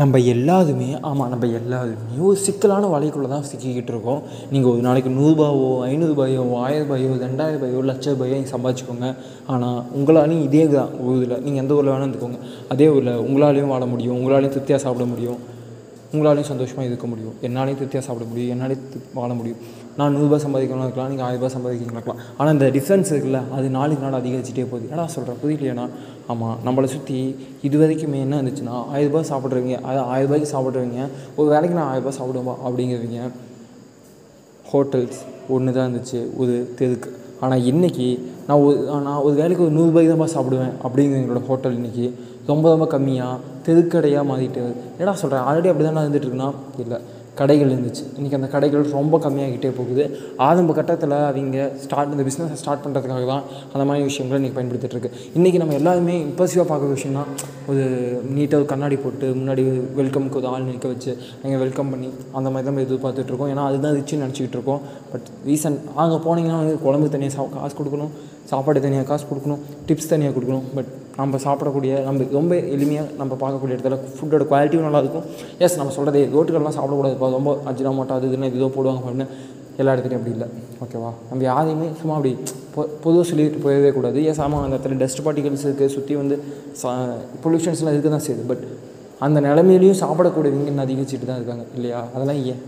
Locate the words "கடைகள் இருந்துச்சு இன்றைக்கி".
47.40-48.36